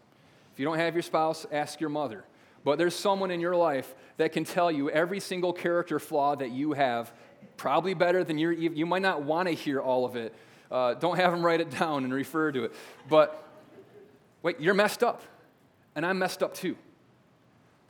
[0.52, 2.24] If you don't have your spouse, ask your mother.
[2.64, 6.50] But there's someone in your life that can tell you every single character flaw that
[6.50, 7.12] you have,
[7.56, 10.34] probably better than you you might not want to hear all of it.
[10.70, 12.72] Uh, don't have them write it down and refer to it.
[13.08, 13.42] But
[14.42, 15.22] wait, you're messed up,
[15.94, 16.76] and I'm messed up too.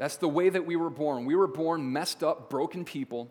[0.01, 1.27] That's the way that we were born.
[1.27, 3.31] We were born messed up, broken people.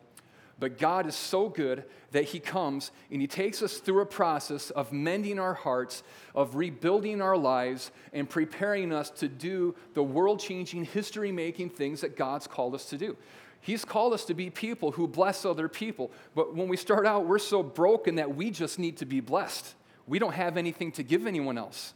[0.60, 4.70] But God is so good that He comes and He takes us through a process
[4.70, 6.04] of mending our hearts,
[6.36, 12.02] of rebuilding our lives, and preparing us to do the world changing, history making things
[12.02, 13.18] that God's called us to do.
[13.62, 16.12] He's called us to be people who bless other people.
[16.36, 19.74] But when we start out, we're so broken that we just need to be blessed.
[20.06, 21.96] We don't have anything to give anyone else.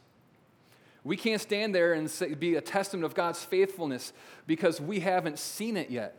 [1.03, 4.13] We can't stand there and say, be a testament of God's faithfulness
[4.47, 6.17] because we haven't seen it yet.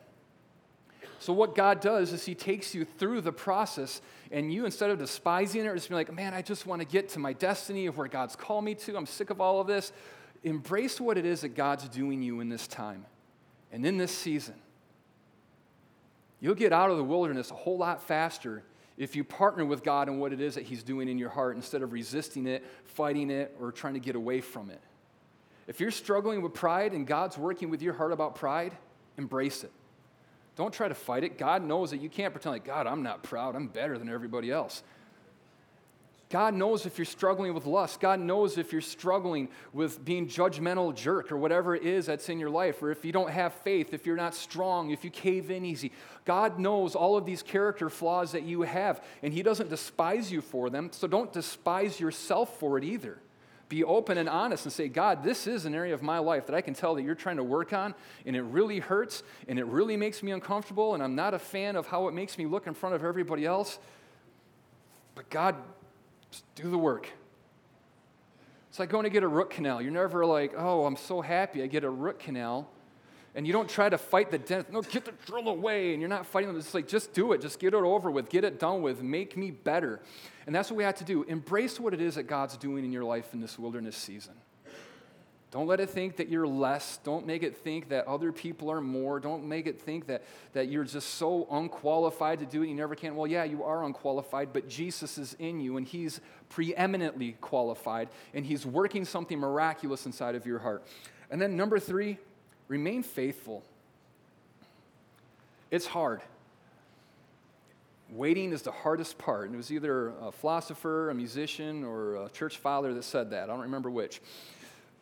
[1.19, 4.99] So, what God does is He takes you through the process, and you, instead of
[4.99, 7.87] despising it or just being like, man, I just want to get to my destiny
[7.87, 9.93] of where God's called me to, I'm sick of all of this,
[10.43, 13.07] embrace what it is that God's doing you in this time
[13.73, 14.57] and in this season.
[16.41, 18.63] You'll get out of the wilderness a whole lot faster
[18.97, 21.57] if you partner with God in what it is that He's doing in your heart
[21.57, 24.81] instead of resisting it, fighting it, or trying to get away from it.
[25.67, 28.77] If you're struggling with pride and God's working with your heart about pride,
[29.17, 29.73] embrace it.
[30.57, 31.39] Don't try to fight it.
[31.39, 33.57] God knows that you can't pretend like, God, I'm not proud.
[33.57, 34.83] I'm better than everybody else.
[36.35, 38.01] God knows if you're struggling with lust.
[38.01, 42.41] God knows if you're struggling with being judgmental jerk or whatever it is that's in
[42.41, 45.49] your life, or if you don't have faith, if you're not strong, if you cave
[45.53, 45.93] in easy.
[46.25, 50.41] God knows all of these character flaws that you have, and He doesn't despise you
[50.41, 53.17] for them, so don't despise yourself for it either.
[53.69, 56.57] Be open and honest and say, God, this is an area of my life that
[56.57, 57.95] I can tell that you're trying to work on,
[58.27, 61.77] and it really hurts, and it really makes me uncomfortable, and I'm not a fan
[61.77, 63.79] of how it makes me look in front of everybody else.
[65.15, 65.55] But God,
[66.35, 67.09] just do the work.
[68.69, 69.81] It's like going to get a root canal.
[69.81, 72.69] You're never like, oh, I'm so happy I get a root canal.
[73.37, 74.73] And you don't try to fight the dentist.
[74.73, 75.93] No, get the drill away.
[75.93, 76.59] And you're not fighting them.
[76.59, 77.41] It's like, just do it.
[77.41, 78.29] Just get it over with.
[78.29, 79.01] Get it done with.
[79.01, 80.01] Make me better.
[80.47, 81.23] And that's what we have to do.
[81.25, 84.35] Embrace what it is that God's doing in your life in this wilderness season.
[85.55, 86.99] Don't let it think that you're less.
[87.05, 89.21] Don't make it think that other people are more.
[89.21, 92.97] Don't make it think that, that you're just so unqualified to do it, you never
[92.97, 93.15] can.
[93.15, 98.45] Well, yeah, you are unqualified, but Jesus is in you, and He's preeminently qualified, and
[98.45, 100.83] He's working something miraculous inside of your heart.
[101.31, 102.19] And then, number three,
[102.67, 103.63] remain faithful.
[105.71, 106.21] It's hard.
[108.11, 109.47] Waiting is the hardest part.
[109.47, 113.45] And it was either a philosopher, a musician, or a church father that said that.
[113.45, 114.21] I don't remember which.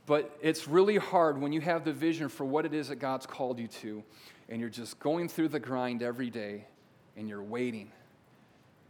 [0.07, 3.27] But it's really hard when you have the vision for what it is that God's
[3.27, 4.03] called you to,
[4.49, 6.67] and you're just going through the grind every day,
[7.17, 7.91] and you're waiting.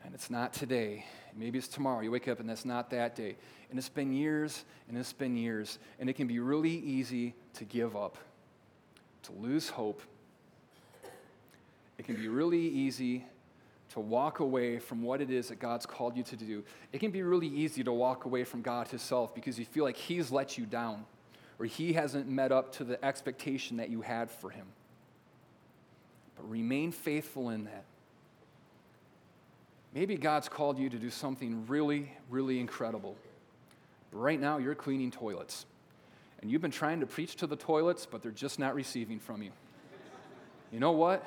[0.05, 1.05] And it's not today.
[1.37, 2.01] Maybe it's tomorrow.
[2.01, 3.37] You wake up and that's not that day.
[3.70, 5.79] And it's been years and it's been years.
[5.98, 8.18] And it can be really easy to give up,
[9.25, 10.03] to lose hope.
[11.98, 13.25] It can be really easy
[13.92, 16.64] to walk away from what it is that God's called you to do.
[16.92, 19.96] It can be really easy to walk away from God Himself because you feel like
[19.96, 21.05] He's let you down
[21.59, 24.66] or He hasn't met up to the expectation that you had for Him.
[26.37, 27.85] But remain faithful in that.
[29.94, 33.14] Maybe God's called you to do something really, really incredible.
[34.11, 35.66] But right now, you're cleaning toilets.
[36.40, 39.42] And you've been trying to preach to the toilets, but they're just not receiving from
[39.42, 39.50] you.
[40.72, 41.22] You know what?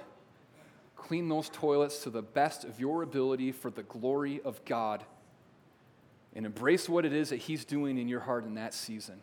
[0.96, 5.04] Clean those toilets to the best of your ability for the glory of God
[6.36, 9.22] and embrace what it is that He's doing in your heart in that season.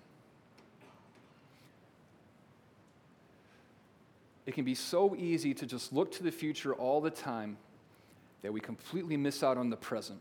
[4.46, 7.58] It can be so easy to just look to the future all the time
[8.42, 10.20] that we completely miss out on the present.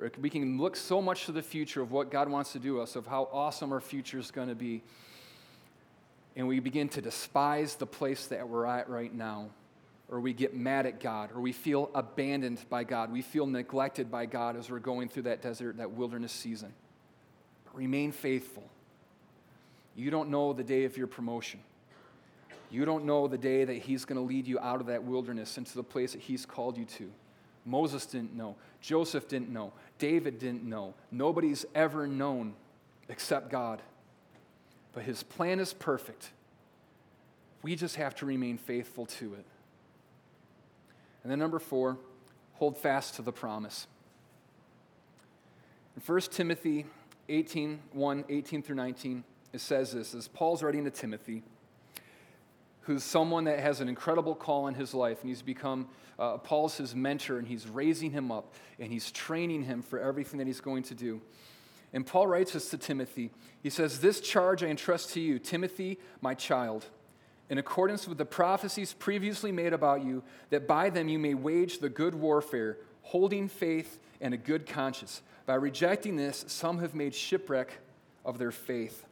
[0.00, 2.80] Or we can look so much to the future of what God wants to do
[2.80, 4.82] us, of how awesome our future is going to be,
[6.34, 9.50] and we begin to despise the place that we're at right now
[10.12, 13.10] or we get mad at God, or we feel abandoned by God.
[13.10, 16.74] We feel neglected by God as we're going through that desert, that wilderness season.
[17.64, 18.68] But remain faithful.
[19.96, 21.60] You don't know the day of your promotion.
[22.70, 25.56] You don't know the day that He's going to lead you out of that wilderness
[25.56, 27.10] into the place that He's called you to.
[27.64, 28.56] Moses didn't know.
[28.82, 29.72] Joseph didn't know.
[29.98, 30.92] David didn't know.
[31.10, 32.52] Nobody's ever known
[33.08, 33.80] except God.
[34.92, 36.32] But His plan is perfect.
[37.62, 39.46] We just have to remain faithful to it.
[41.22, 41.98] And then number four,
[42.54, 43.86] hold fast to the promise.
[45.96, 46.86] In 1 Timothy
[47.28, 51.42] 18, 1, 18 through 19, it says this as Paul's writing to Timothy,
[52.82, 56.76] who's someone that has an incredible call in his life, and he's become uh, Paul's
[56.76, 60.60] his mentor, and he's raising him up, and he's training him for everything that he's
[60.60, 61.20] going to do.
[61.92, 63.30] And Paul writes this to Timothy.
[63.62, 66.86] He says, This charge I entrust to you, Timothy, my child
[67.50, 71.78] in accordance with the prophecies previously made about you, that by them you may wage
[71.78, 75.22] the good warfare, holding faith and a good conscience.
[75.44, 77.78] By rejecting this, some have made shipwreck
[78.24, 79.04] of their faith.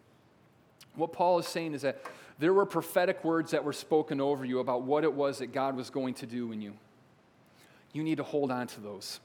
[0.94, 2.00] What Paul is saying is that
[2.38, 5.76] there were prophetic words that were spoken over you about what it was that God
[5.76, 6.72] was going to do in you.
[7.92, 9.20] You need to hold on to those.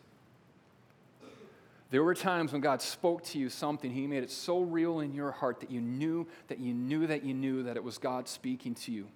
[1.95, 5.13] There were times when God spoke to you something, He made it so real in
[5.13, 8.27] your heart that you knew that you knew that you knew that it was God
[8.27, 9.08] speaking to you.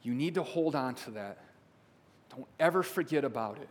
[0.00, 1.36] You need to hold on to that.
[2.30, 3.68] Don't ever forget about it.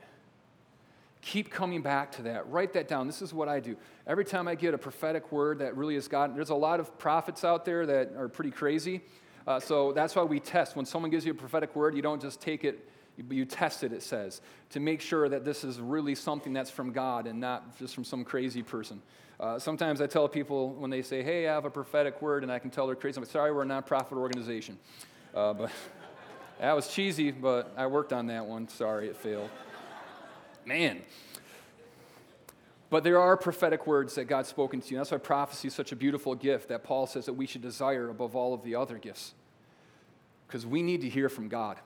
[1.22, 2.48] Keep coming back to that.
[2.48, 3.08] Write that down.
[3.08, 3.76] This is what I do.
[4.06, 7.00] Every time I get a prophetic word that really is God, there's a lot of
[7.00, 9.02] prophets out there that are pretty crazy.
[9.48, 10.76] Uh, so that's why we test.
[10.76, 12.88] When someone gives you a prophetic word, you don't just take it
[13.30, 16.92] you test it, it says, to make sure that this is really something that's from
[16.92, 19.02] God and not just from some crazy person.
[19.40, 22.52] Uh, sometimes I tell people when they say, hey, I have a prophetic word, and
[22.52, 24.78] I can tell they're crazy, I'm like, sorry, we're a nonprofit organization.
[25.34, 25.72] Uh, but
[26.60, 28.68] that was cheesy, but I worked on that one.
[28.68, 29.50] Sorry, it failed.
[30.66, 31.02] Man.
[32.90, 34.98] But there are prophetic words that God's spoken to you.
[34.98, 38.10] That's why prophecy is such a beautiful gift that Paul says that we should desire
[38.10, 39.34] above all of the other gifts.
[40.48, 41.78] Because we need to hear from God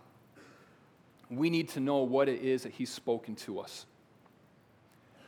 [1.30, 3.86] we need to know what it is that He's spoken to us.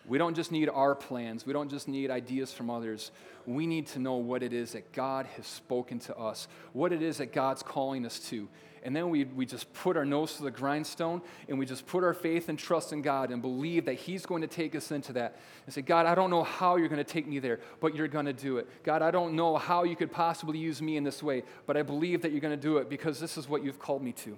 [0.08, 1.46] We don't just need our plans.
[1.46, 3.12] We don't just need ideas from others.
[3.46, 7.02] We need to know what it is that God has spoken to us, what it
[7.02, 8.50] is that God's calling us to.
[8.84, 12.04] And then we, we just put our nose to the grindstone and we just put
[12.04, 15.14] our faith and trust in God and believe that He's going to take us into
[15.14, 15.38] that.
[15.68, 18.08] And say, God, I don't know how you're going to take me there, but you're
[18.08, 18.68] going to do it.
[18.84, 21.84] God, I don't know how you could possibly use me in this way, but I
[21.84, 24.36] believe that you're going to do it because this is what you've called me to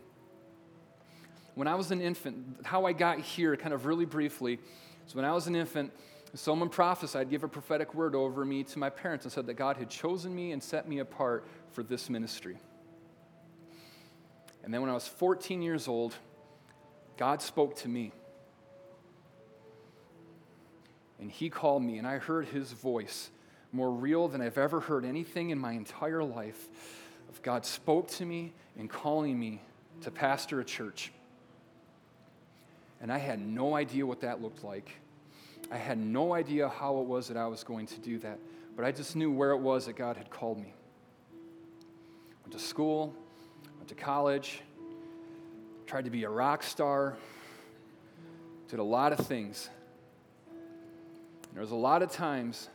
[1.56, 4.60] when I was an infant, how I got here, kind of really briefly,
[5.06, 5.92] so when I was an infant,
[6.34, 9.78] someone prophesied, gave a prophetic word over me to my parents and said that God
[9.78, 12.58] had chosen me and set me apart for this ministry.
[14.64, 16.16] And then when I was 14 years old,
[17.18, 18.14] God spoke to me.
[21.20, 23.30] And He called me, and I heard His voice
[23.72, 26.70] more real than I've ever heard anything in my entire life
[27.44, 29.62] God spoke to me and calling me
[30.02, 31.12] to pastor a church.
[33.04, 34.90] And I had no idea what that looked like.
[35.70, 38.40] I had no idea how it was that I was going to do that,
[38.78, 40.74] but I just knew where it was that God had called me.
[42.44, 43.14] Went to school,
[43.78, 44.62] went to college,
[45.86, 47.18] tried to be a rock star,
[48.70, 49.70] did a lot of things.
[50.50, 52.70] And there was a lot of times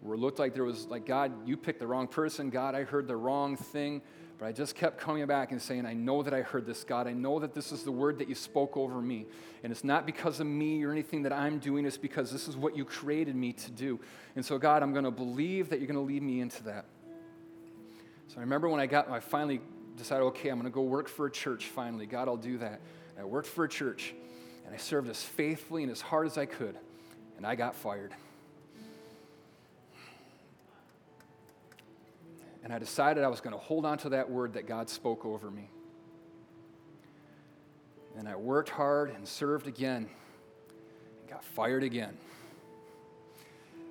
[0.00, 2.50] where it looked like there was, like, God, you picked the wrong person.
[2.50, 4.02] God, I heard the wrong thing.
[4.40, 7.06] But I just kept coming back and saying, I know that I heard this, God.
[7.06, 9.26] I know that this is the word that you spoke over me.
[9.62, 12.56] And it's not because of me or anything that I'm doing, it's because this is
[12.56, 14.00] what you created me to do.
[14.36, 16.86] And so, God, I'm going to believe that you're going to lead me into that.
[18.28, 19.60] So I remember when I got, I finally
[19.98, 22.06] decided, okay, I'm going to go work for a church finally.
[22.06, 22.80] God, I'll do that.
[23.18, 24.14] I worked for a church,
[24.64, 26.78] and I served as faithfully and as hard as I could,
[27.36, 28.14] and I got fired.
[32.62, 35.24] And I decided I was going to hold on to that word that God spoke
[35.24, 35.70] over me.
[38.18, 40.08] And I worked hard and served again
[41.20, 42.16] and got fired again.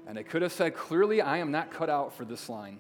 [0.08, 2.80] And I could have said, clearly, I am not cut out for this line.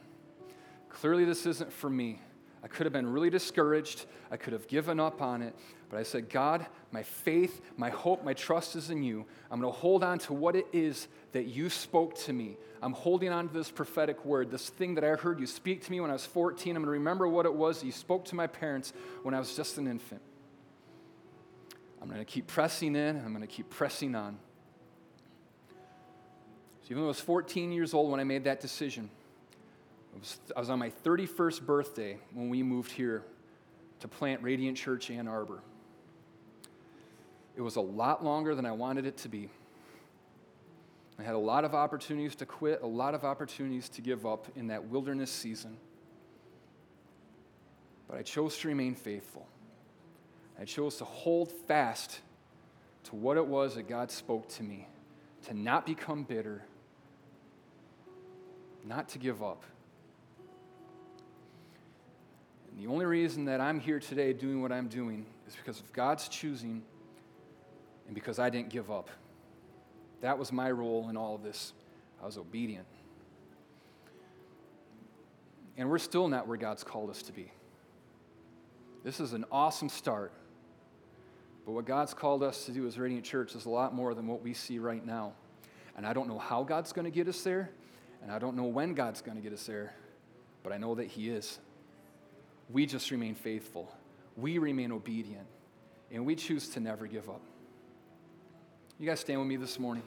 [0.89, 2.19] Clearly, this isn't for me.
[2.63, 4.05] I could have been really discouraged.
[4.31, 5.55] I could have given up on it.
[5.89, 9.25] But I said, God, my faith, my hope, my trust is in you.
[9.49, 12.57] I'm going to hold on to what it is that you spoke to me.
[12.81, 15.91] I'm holding on to this prophetic word, this thing that I heard you speak to
[15.91, 16.75] me when I was 14.
[16.75, 18.93] I'm going to remember what it was that you spoke to my parents
[19.23, 20.21] when I was just an infant.
[22.01, 24.37] I'm going to keep pressing in, I'm going to keep pressing on.
[26.81, 29.09] So even though I was 14 years old when I made that decision,
[30.17, 33.23] was, I was on my 31st birthday when we moved here
[33.99, 35.61] to plant Radiant Church Ann Arbor.
[37.55, 39.49] It was a lot longer than I wanted it to be.
[41.19, 44.47] I had a lot of opportunities to quit, a lot of opportunities to give up
[44.55, 45.75] in that wilderness season.
[48.07, 49.45] But I chose to remain faithful.
[50.59, 52.21] I chose to hold fast
[53.05, 54.87] to what it was that God spoke to me,
[55.47, 56.63] to not become bitter,
[58.85, 59.63] not to give up.
[62.79, 66.29] The only reason that I'm here today doing what I'm doing is because of God's
[66.29, 66.81] choosing
[68.05, 69.09] and because I didn't give up.
[70.21, 71.73] That was my role in all of this.
[72.23, 72.85] I was obedient.
[75.75, 77.51] And we're still not where God's called us to be.
[79.03, 80.31] This is an awesome start.
[81.65, 84.25] But what God's called us to do as Radiant Church is a lot more than
[84.25, 85.33] what we see right now.
[85.97, 87.71] And I don't know how God's going to get us there,
[88.23, 89.93] and I don't know when God's going to get us there,
[90.63, 91.59] but I know that He is.
[92.69, 93.91] We just remain faithful,
[94.37, 95.47] we remain obedient,
[96.11, 97.41] and we choose to never give up.
[98.99, 100.03] You guys stand with me this morning.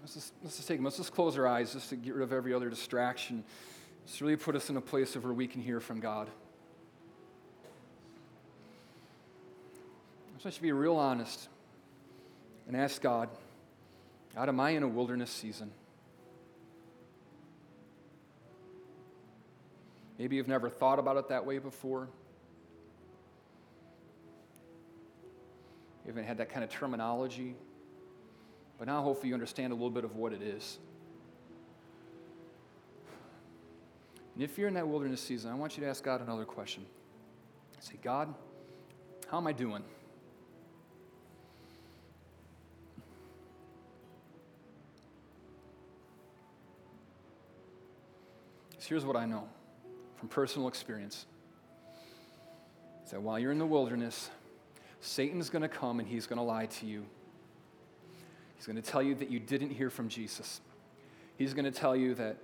[0.00, 0.84] Let's just, let's just take them.
[0.84, 3.44] Let's just close our eyes just to get rid of every other distraction.
[4.06, 6.30] Just really put us in a place of where we can hear from God.
[10.28, 11.48] I just want you to be real honest
[12.68, 13.30] and ask God,
[14.34, 15.72] God, am I in a wilderness season?
[20.18, 22.08] Maybe you've never thought about it that way before.
[26.04, 27.54] You haven't had that kind of terminology.
[28.78, 30.78] But now, hopefully, you understand a little bit of what it is.
[34.34, 36.84] And if you're in that wilderness season, I want you to ask God another question.
[37.80, 38.32] Say, God,
[39.28, 39.82] how am I doing?
[48.88, 49.46] Here's what I know
[50.16, 51.26] from personal experience
[53.04, 54.30] is that while you're in the wilderness,
[55.00, 57.04] Satan's going to come and he's going to lie to you.
[58.56, 60.60] He's going to tell you that you didn't hear from Jesus.
[61.36, 62.38] He's going to tell you that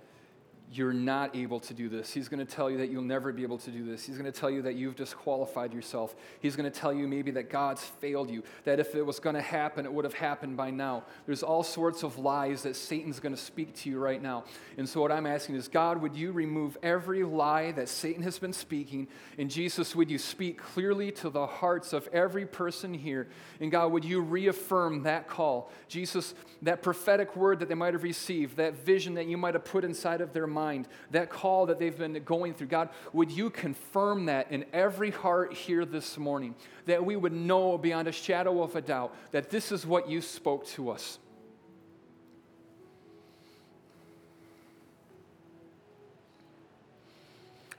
[0.71, 2.11] you're not able to do this.
[2.11, 4.05] He's going to tell you that you'll never be able to do this.
[4.05, 6.15] He's going to tell you that you've disqualified yourself.
[6.39, 9.35] He's going to tell you maybe that God's failed you, that if it was going
[9.35, 11.03] to happen, it would have happened by now.
[11.27, 14.45] There's all sorts of lies that Satan's going to speak to you right now.
[14.77, 18.39] And so, what I'm asking is, God, would you remove every lie that Satan has
[18.39, 19.07] been speaking?
[19.37, 23.27] And Jesus, would you speak clearly to the hearts of every person here?
[23.59, 25.71] And God, would you reaffirm that call?
[25.87, 29.65] Jesus, that prophetic word that they might have received, that vision that you might have
[29.65, 32.67] put inside of their mind, that call that they've been going through.
[32.67, 37.77] God, would you confirm that in every heart here this morning, that we would know
[37.77, 41.19] beyond a shadow of a doubt that this is what you spoke to us.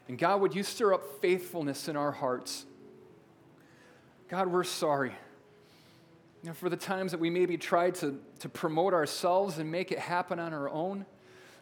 [0.08, 2.64] And God, would you stir up faithfulness in our hearts?
[4.28, 5.12] God, we're sorry.
[6.54, 10.38] For the times that we maybe tried to, to promote ourselves and make it happen
[10.38, 11.06] on our own.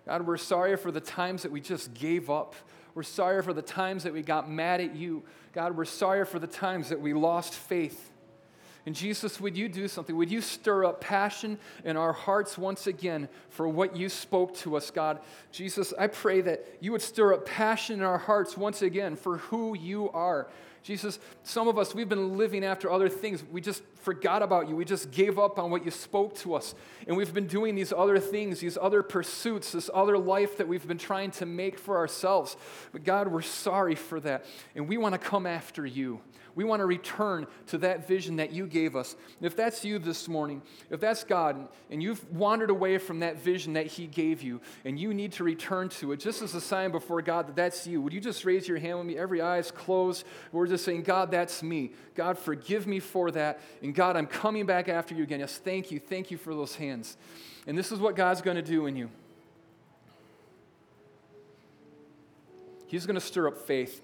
[0.06, 2.54] God, we're sorry for the times that we just gave up.
[2.94, 5.24] We're sorry for the times that we got mad at you.
[5.52, 8.10] God, we're sorry for the times that we lost faith.
[8.86, 10.14] And Jesus, would you do something?
[10.14, 14.76] Would you stir up passion in our hearts once again for what you spoke to
[14.76, 15.20] us, God?
[15.52, 19.38] Jesus, I pray that you would stir up passion in our hearts once again for
[19.38, 20.48] who you are.
[20.84, 23.42] Jesus, some of us, we've been living after other things.
[23.50, 24.76] We just forgot about you.
[24.76, 26.74] We just gave up on what you spoke to us.
[27.08, 30.86] And we've been doing these other things, these other pursuits, this other life that we've
[30.86, 32.58] been trying to make for ourselves.
[32.92, 34.44] But God, we're sorry for that.
[34.76, 36.20] And we want to come after you.
[36.54, 39.16] We want to return to that vision that you gave us.
[39.40, 43.72] If that's you this morning, if that's God, and you've wandered away from that vision
[43.72, 46.92] that He gave you, and you need to return to it, just as a sign
[46.92, 49.16] before God that that's you, would you just raise your hand with me?
[49.16, 50.24] Every eye is closed.
[50.52, 51.92] We're just saying, God, that's me.
[52.14, 53.60] God, forgive me for that.
[53.82, 55.40] And God, I'm coming back after you again.
[55.40, 55.98] Yes, thank you.
[55.98, 57.16] Thank you for those hands.
[57.66, 59.10] And this is what God's going to do in you.
[62.86, 64.02] He's going to stir up faith.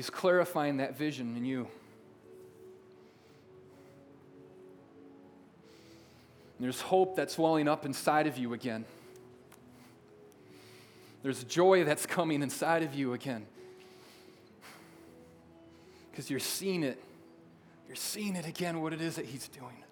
[0.00, 1.68] He's clarifying that vision in you.
[6.56, 8.86] And there's hope that's welling up inside of you again.
[11.22, 13.44] There's joy that's coming inside of you again.
[16.10, 16.98] Because you're seeing it.
[17.86, 19.84] You're seeing it again, what it is that He's doing.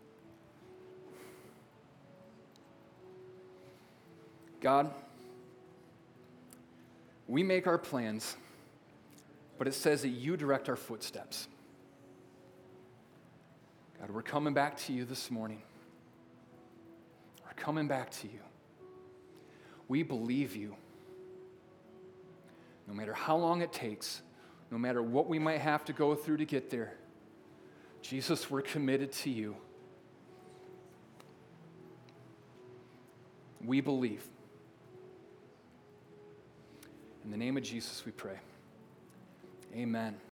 [4.62, 4.90] God,
[7.26, 8.38] we make our plans
[9.58, 11.48] but it says that you direct our footsteps.
[14.00, 15.60] God, we're coming back to you this morning.
[17.44, 18.40] We're coming back to you.
[19.88, 20.76] We believe you.
[22.86, 24.22] No matter how long it takes,
[24.70, 26.94] no matter what we might have to go through to get there,
[28.00, 29.56] Jesus, we're committed to you.
[33.64, 34.22] We believe.
[37.24, 38.38] In the name of Jesus, we pray.
[39.74, 40.20] Amen.